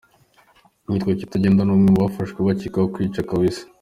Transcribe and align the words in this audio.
Uwitwa 0.87 1.17
Kitagenda 1.19 1.61
ni 1.63 1.71
umwe 1.75 1.87
mu 1.91 1.99
bafashwe 2.03 2.39
bakekwaho 2.47 2.87
kwica 2.93 3.27
Kaweesi 3.29 3.63